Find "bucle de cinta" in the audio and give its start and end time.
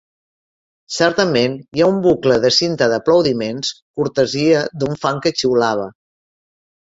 2.05-2.87